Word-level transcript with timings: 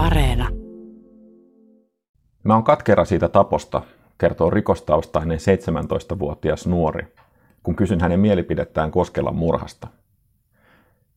Areena. 0.00 0.48
Mä 2.44 2.54
oon 2.54 2.64
katkera 2.64 3.04
siitä 3.04 3.28
taposta, 3.28 3.82
kertoo 4.18 4.50
rikostaustainen 4.50 5.38
17-vuotias 5.38 6.66
nuori, 6.66 7.14
kun 7.62 7.76
kysyn 7.76 8.00
hänen 8.00 8.20
mielipidettään 8.20 8.90
Koskelan 8.90 9.34
murhasta. 9.34 9.88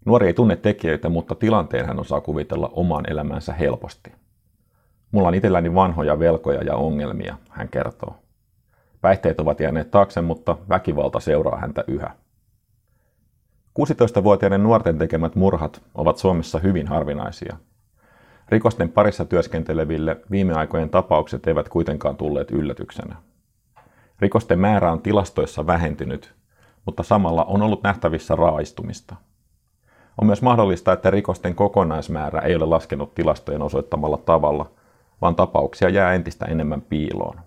Nuori 0.05 0.27
ei 0.27 0.33
tunne 0.33 0.55
tekijöitä, 0.55 1.09
mutta 1.09 1.35
tilanteen 1.35 1.85
hän 1.85 1.99
osaa 1.99 2.21
kuvitella 2.21 2.69
omaan 2.73 3.11
elämänsä 3.11 3.53
helposti. 3.53 4.11
Mulla 5.11 5.27
on 5.27 5.35
itselläni 5.35 5.75
vanhoja 5.75 6.19
velkoja 6.19 6.63
ja 6.63 6.75
ongelmia, 6.75 7.37
hän 7.49 7.69
kertoo. 7.69 8.15
Päihteet 9.01 9.39
ovat 9.39 9.59
jääneet 9.59 9.91
taakse, 9.91 10.21
mutta 10.21 10.57
väkivalta 10.69 11.19
seuraa 11.19 11.59
häntä 11.59 11.83
yhä. 11.87 12.15
16-vuotiaiden 13.79 14.63
nuorten 14.63 14.97
tekemät 14.97 15.35
murhat 15.35 15.81
ovat 15.95 16.17
Suomessa 16.17 16.59
hyvin 16.59 16.87
harvinaisia. 16.87 17.57
Rikosten 18.49 18.89
parissa 18.89 19.25
työskenteleville 19.25 20.17
viime 20.31 20.53
aikojen 20.53 20.89
tapaukset 20.89 21.47
eivät 21.47 21.69
kuitenkaan 21.69 22.17
tulleet 22.17 22.51
yllätyksenä. 22.51 23.15
Rikosten 24.19 24.59
määrä 24.59 24.91
on 24.91 25.01
tilastoissa 25.01 25.67
vähentynyt, 25.67 26.33
mutta 26.85 27.03
samalla 27.03 27.43
on 27.43 27.61
ollut 27.61 27.83
nähtävissä 27.83 28.35
raaistumista. 28.35 29.15
On 30.21 30.27
myös 30.27 30.41
mahdollista, 30.41 30.93
että 30.93 31.09
rikosten 31.09 31.55
kokonaismäärä 31.55 32.39
ei 32.39 32.55
ole 32.55 32.65
laskenut 32.65 33.15
tilastojen 33.15 33.61
osoittamalla 33.61 34.17
tavalla, 34.17 34.71
vaan 35.21 35.35
tapauksia 35.35 35.89
jää 35.89 36.13
entistä 36.13 36.45
enemmän 36.45 36.81
piiloon. 36.81 37.39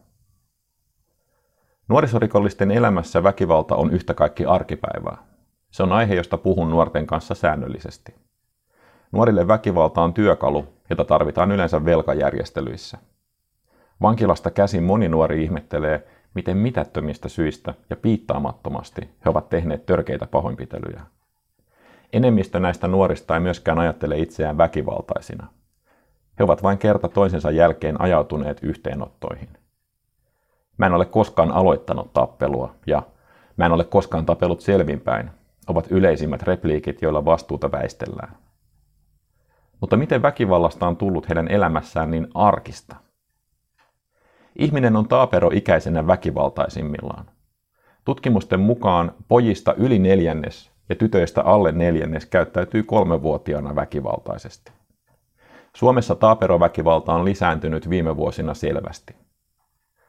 Nuorisorikollisten 1.88 2.70
elämässä 2.70 3.22
väkivalta 3.22 3.76
on 3.76 3.90
yhtä 3.90 4.14
kaikki 4.14 4.46
arkipäivää. 4.46 5.16
Se 5.70 5.82
on 5.82 5.92
aihe, 5.92 6.14
josta 6.14 6.38
puhun 6.38 6.70
nuorten 6.70 7.06
kanssa 7.06 7.34
säännöllisesti. 7.34 8.14
Nuorille 9.12 9.48
väkivalta 9.48 10.02
on 10.02 10.14
työkalu, 10.14 10.75
jota 10.90 11.04
tarvitaan 11.04 11.52
yleensä 11.52 11.84
velkajärjestelyissä. 11.84 12.98
Vankilasta 14.02 14.50
käsin 14.50 14.82
moni 14.82 15.08
nuori 15.08 15.42
ihmettelee, 15.42 16.06
miten 16.34 16.56
mitättömistä 16.56 17.28
syistä 17.28 17.74
ja 17.90 17.96
piittaamattomasti 17.96 19.00
he 19.24 19.30
ovat 19.30 19.48
tehneet 19.48 19.86
törkeitä 19.86 20.26
pahoinpitelyjä. 20.26 21.00
Enemmistö 22.12 22.60
näistä 22.60 22.88
nuorista 22.88 23.34
ei 23.34 23.40
myöskään 23.40 23.78
ajattele 23.78 24.18
itseään 24.18 24.58
väkivaltaisina. 24.58 25.46
He 26.38 26.44
ovat 26.44 26.62
vain 26.62 26.78
kerta 26.78 27.08
toisensa 27.08 27.50
jälkeen 27.50 28.00
ajautuneet 28.00 28.58
yhteenottoihin. 28.62 29.48
Mä 30.78 30.86
en 30.86 30.94
ole 30.94 31.04
koskaan 31.04 31.52
aloittanut 31.52 32.12
tappelua 32.12 32.74
ja 32.86 33.02
mä 33.56 33.66
en 33.66 33.72
ole 33.72 33.84
koskaan 33.84 34.26
tapellut 34.26 34.60
selvinpäin, 34.60 35.30
ovat 35.66 35.86
yleisimmät 35.90 36.42
repliikit, 36.42 37.02
joilla 37.02 37.24
vastuuta 37.24 37.72
väistellään. 37.72 38.36
Mutta 39.80 39.96
miten 39.96 40.22
väkivallasta 40.22 40.86
on 40.86 40.96
tullut 40.96 41.28
heidän 41.28 41.48
elämässään 41.48 42.10
niin 42.10 42.28
arkista? 42.34 42.96
Ihminen 44.58 44.96
on 44.96 45.08
taapero-ikäisenä 45.08 46.06
väkivaltaisimmillaan. 46.06 47.26
Tutkimusten 48.04 48.60
mukaan 48.60 49.14
pojista 49.28 49.74
yli 49.74 49.98
neljännes 49.98 50.70
ja 50.88 50.96
tytöistä 50.96 51.42
alle 51.42 51.72
neljännes 51.72 52.26
käyttäytyy 52.26 52.82
kolmevuotiaana 52.82 53.74
väkivaltaisesti. 53.74 54.72
Suomessa 55.76 56.14
taaperoväkivalta 56.14 57.14
on 57.14 57.24
lisääntynyt 57.24 57.90
viime 57.90 58.16
vuosina 58.16 58.54
selvästi. 58.54 59.14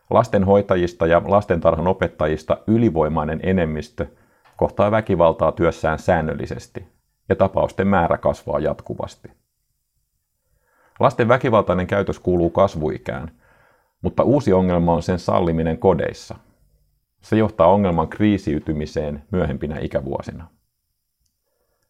Lastenhoitajista 0.09 1.07
ja 1.07 1.21
lastentarhan 1.25 1.87
opettajista 1.87 2.57
ylivoimainen 2.67 3.39
enemmistö 3.43 4.05
kohtaa 4.57 4.91
väkivaltaa 4.91 5.51
työssään 5.51 5.99
säännöllisesti, 5.99 6.87
ja 7.29 7.35
tapausten 7.35 7.87
määrä 7.87 8.17
kasvaa 8.17 8.59
jatkuvasti. 8.59 9.31
Lasten 10.99 11.27
väkivaltainen 11.27 11.87
käytös 11.87 12.19
kuuluu 12.19 12.49
kasvuikään, 12.49 13.31
mutta 14.01 14.23
uusi 14.23 14.53
ongelma 14.53 14.93
on 14.93 15.03
sen 15.03 15.19
salliminen 15.19 15.77
kodeissa. 15.77 16.35
Se 17.21 17.37
johtaa 17.37 17.67
ongelman 17.67 18.07
kriisiytymiseen 18.07 19.23
myöhempinä 19.31 19.79
ikävuosina. 19.79 20.47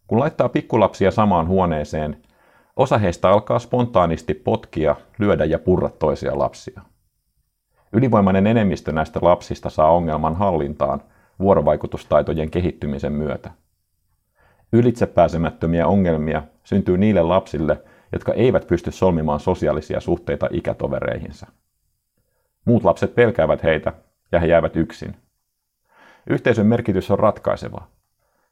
Kun 0.08 0.20
laittaa 0.20 0.50
pikkulapsia 0.50 1.12
samaan 1.12 1.48
huoneeseen, 1.48 2.22
osa 2.76 2.98
heistä 2.98 3.30
alkaa 3.30 3.59
spontaanisti 3.59 4.34
potkia, 4.34 4.96
lyödä 5.20 5.46
ja 5.46 5.60
purra 5.60 5.90
toisia 5.90 6.40
lapsia. 6.40 6.81
Ylivoimainen 7.94 8.48
enemmistö 8.48 8.92
näistä 8.92 9.20
lapsista 9.22 9.70
saa 9.70 9.92
ongelman 9.92 10.36
hallintaan 10.36 11.04
vuorovaikutustaitojen 11.40 12.52
kehittymisen 12.52 13.14
myötä. 13.14 13.52
Ylitsepääsemättömiä 14.74 15.88
ongelmia 15.88 16.44
syntyy 16.64 16.98
niille 16.98 17.22
lapsille, 17.22 17.81
jotka 18.12 18.34
eivät 18.34 18.68
pysty 18.68 18.91
solmimaan 18.91 19.40
sosiaalisia 19.40 20.00
suhteita 20.00 20.47
ikätovereihinsa. 20.51 21.47
Muut 22.66 22.84
lapset 22.84 23.16
pelkäävät 23.16 23.63
heitä 23.63 23.94
ja 24.31 24.40
he 24.40 24.47
jäävät 24.47 24.75
yksin. 24.75 25.16
Yhteisön 26.29 26.68
merkitys 26.68 27.12
on 27.12 27.19
ratkaiseva. 27.19 27.88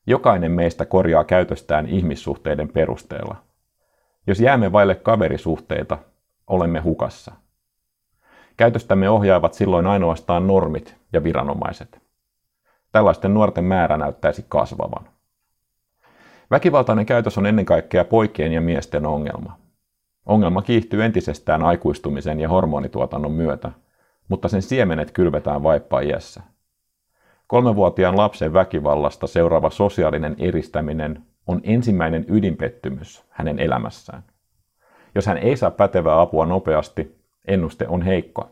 Jokainen 0.08 0.52
meistä 0.52 0.86
korjaa 0.86 1.24
käytöstään 1.24 1.88
ihmissuhteiden 1.88 2.70
perusteella. 2.70 3.36
Jos 4.28 4.40
jäämme 4.40 4.72
vaille 4.72 4.96
kaverisuhteita, 4.96 5.98
olemme 6.48 6.80
hukassa. 6.80 7.32
Käytöstämme 8.58 9.10
ohjaavat 9.10 9.54
silloin 9.54 9.88
ainoastaan 9.88 10.48
normit 10.48 10.96
ja 11.14 11.24
viranomaiset. 11.24 12.02
Tällaisten 12.92 13.34
nuorten 13.34 13.64
määrä 13.64 13.98
näyttäisi 13.98 14.46
kasvavan. 14.50 15.15
Väkivaltainen 16.52 17.06
käytös 17.06 17.38
on 17.38 17.46
ennen 17.46 17.66
kaikkea 17.66 18.06
poikien 18.06 18.52
ja 18.52 18.62
miesten 18.62 19.06
ongelma. 19.06 19.58
Ongelma 20.26 20.62
kiihtyy 20.62 21.04
entisestään 21.04 21.64
aikuistumisen 21.64 22.40
ja 22.40 22.50
hormonituotannon 22.50 23.32
myötä, 23.32 23.72
mutta 24.28 24.48
sen 24.48 24.62
siemenet 24.62 25.12
kylvetään 25.12 25.64
vaippaa 25.64 26.00
iässä. 26.00 26.42
Kolmevuotiaan 27.48 28.18
lapsen 28.18 28.54
väkivallasta 28.54 29.28
seuraava 29.28 29.70
sosiaalinen 29.70 30.36
eristäminen 30.40 31.22
on 31.48 31.62
ensimmäinen 31.64 32.26
ydinpettymys 32.30 33.24
hänen 33.30 33.60
elämässään. 33.60 34.24
Jos 35.16 35.26
hän 35.26 35.38
ei 35.38 35.58
saa 35.58 35.72
pätevää 35.72 36.22
apua 36.22 36.46
nopeasti, 36.46 37.16
ennuste 37.48 37.88
on 37.88 38.02
heikko. 38.02 38.50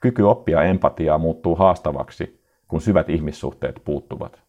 Kyky 0.00 0.22
oppia 0.22 0.62
empatiaa 0.62 1.18
muuttuu 1.18 1.54
haastavaksi, 1.54 2.40
kun 2.68 2.80
syvät 2.80 3.10
ihmissuhteet 3.10 3.80
puuttuvat. 3.84 4.40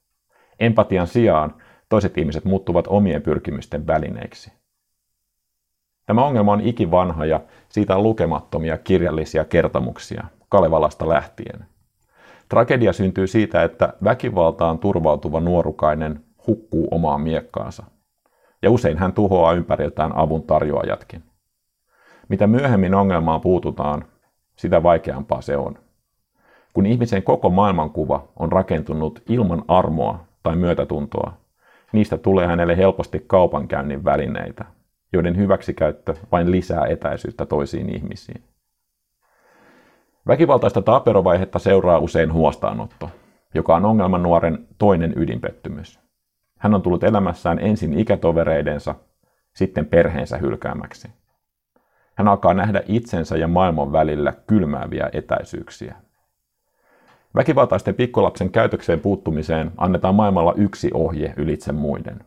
Empatian 0.60 1.08
sijaan 1.08 1.54
toiset 1.92 2.18
ihmiset 2.18 2.46
muuttuvat 2.46 2.88
omien 2.88 3.22
pyrkimysten 3.22 3.88
välineiksi. 3.88 4.52
Tämä 6.06 6.26
ongelma 6.26 6.52
on 6.52 6.62
ikivanha 6.62 7.26
ja 7.26 7.42
siitä 7.70 7.96
on 7.96 8.04
lukemattomia 8.04 8.78
kirjallisia 8.78 9.46
kertomuksia 9.46 10.24
Kalevalasta 10.50 11.10
lähtien. 11.10 11.66
Tragedia 12.50 12.94
syntyy 12.94 13.28
siitä, 13.28 13.64
että 13.64 13.94
väkivaltaan 14.04 14.80
turvautuva 14.80 15.40
nuorukainen 15.40 16.24
hukkuu 16.48 16.88
omaan 16.92 17.22
miekkaansa. 17.22 17.84
Ja 18.62 18.72
usein 18.72 18.98
hän 18.98 19.14
tuhoaa 19.14 19.54
ympäriltään 19.54 20.16
avun 20.16 20.44
tarjoajatkin. 20.44 21.24
Mitä 22.30 22.48
myöhemmin 22.48 22.96
ongelmaan 22.96 23.42
puututaan, 23.42 24.06
sitä 24.56 24.84
vaikeampaa 24.84 25.42
se 25.42 25.58
on. 25.58 25.78
Kun 26.74 26.86
ihmisen 26.86 27.24
koko 27.24 27.50
maailmankuva 27.50 28.28
on 28.40 28.52
rakentunut 28.52 29.22
ilman 29.30 29.64
armoa 29.68 30.20
tai 30.44 30.56
myötätuntoa, 30.56 31.42
niistä 31.94 32.18
tulee 32.18 32.48
hänelle 32.48 32.78
helposti 32.78 33.24
kaupankäynnin 33.28 34.06
välineitä, 34.06 34.66
joiden 35.14 35.38
hyväksikäyttö 35.38 36.16
vain 36.32 36.52
lisää 36.52 36.86
etäisyyttä 36.86 37.46
toisiin 37.46 37.96
ihmisiin. 37.96 38.44
Väkivaltaista 40.28 40.82
taaperovaihetta 40.82 41.60
seuraa 41.60 42.00
usein 42.00 42.34
huostaanotto, 42.34 43.10
joka 43.54 43.76
on 43.76 43.86
ongelman 43.86 44.24
nuoren 44.24 44.68
toinen 44.78 45.14
ydinpettymys. 45.16 46.00
Hän 46.60 46.74
on 46.74 46.82
tullut 46.82 47.04
elämässään 47.04 47.60
ensin 47.60 48.00
ikätovereidensa, 48.00 48.96
sitten 49.54 49.86
perheensä 49.86 50.38
hylkäämäksi. 50.38 51.08
Hän 52.16 52.28
alkaa 52.28 52.54
nähdä 52.54 52.84
itsensä 52.88 53.38
ja 53.38 53.48
maailman 53.48 53.92
välillä 53.92 54.34
kylmääviä 54.48 55.10
etäisyyksiä. 55.14 55.96
Väkivaltaisten 57.36 57.96
pikkulapsen 57.96 58.50
käytökseen 58.50 59.00
puuttumiseen 59.00 59.72
annetaan 59.78 60.16
maailmalla 60.16 60.54
yksi 60.58 60.92
ohje 60.94 61.34
ylitse 61.38 61.72
muiden. 61.72 62.20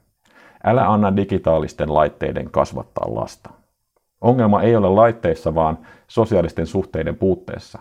Älä 0.65 0.93
anna 0.93 1.17
digitaalisten 1.17 1.95
laitteiden 1.95 2.51
kasvattaa 2.51 3.15
lasta. 3.15 3.51
Ongelma 4.21 4.63
ei 4.63 4.77
ole 4.77 4.89
laitteissa, 4.89 5.55
vaan 5.55 5.79
sosiaalisten 6.09 6.67
suhteiden 6.67 7.17
puutteessa. 7.17 7.79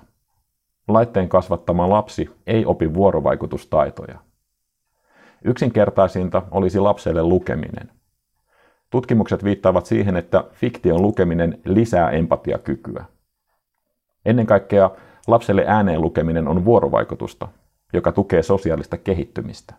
Laitteen 0.88 1.30
kasvattama 1.30 1.90
lapsi 1.90 2.30
ei 2.48 2.66
opi 2.66 2.94
vuorovaikutustaitoja. 2.94 4.20
Yksinkertaisinta 5.46 6.42
olisi 6.52 6.80
lapselle 6.80 7.24
lukeminen. 7.24 7.92
Tutkimukset 8.90 9.44
viittaavat 9.44 9.86
siihen, 9.86 10.18
että 10.18 10.44
fiktion 10.52 11.02
lukeminen 11.02 11.62
lisää 11.66 12.10
empatiakykyä. 12.10 13.06
Ennen 14.26 14.46
kaikkea 14.46 14.92
lapselle 15.28 15.64
ääneen 15.68 16.02
lukeminen 16.02 16.48
on 16.48 16.66
vuorovaikutusta, 16.66 17.48
joka 17.94 18.12
tukee 18.12 18.44
sosiaalista 18.44 18.98
kehittymistä. 18.98 19.74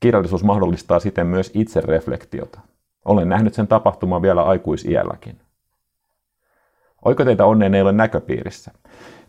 Kirjallisuus 0.00 0.44
mahdollistaa 0.44 1.00
siten 1.00 1.26
myös 1.26 1.50
itsereflektiota. 1.54 2.60
Olen 3.04 3.28
nähnyt 3.28 3.54
sen 3.54 3.68
tapahtuman 3.68 4.22
vielä 4.22 4.42
aikuisiälläkin. 4.42 5.40
Oikoteita 7.04 7.44
onneen 7.44 7.74
ei 7.74 7.82
ole 7.82 7.92
näköpiirissä. 7.92 8.70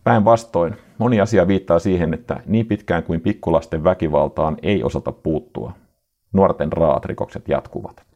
Päinvastoin, 0.03 0.75
moni 0.97 1.21
asia 1.21 1.47
viittaa 1.47 1.79
siihen, 1.79 2.13
että 2.13 2.39
niin 2.45 2.65
pitkään 2.65 3.03
kuin 3.03 3.21
pikkulasten 3.21 3.83
väkivaltaan 3.83 4.57
ei 4.63 4.83
osata 4.83 5.11
puuttua, 5.11 5.73
nuorten 6.33 6.73
raatrikokset 6.73 7.47
jatkuvat. 7.47 8.10